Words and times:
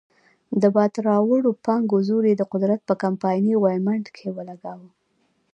د 0.61 0.63
باد 0.75 0.93
راوړو 1.07 1.51
پانګو 1.65 1.97
زور 2.07 2.23
یې 2.29 2.35
د 2.37 2.43
قدرت 2.51 2.79
په 2.85 2.93
کمپایني 3.03 3.53
غویمنډ 3.61 4.05
کې 4.15 4.27
ولګاوه. 4.37 4.89